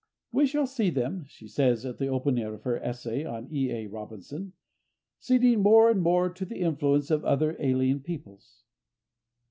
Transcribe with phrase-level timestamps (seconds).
[0.31, 3.69] "We shall see them," she says at the opening of her essay on E.
[3.69, 3.85] A.
[3.85, 4.53] Robinson,
[5.19, 8.63] "ceding more and more to the influence of other, alien, peoples...."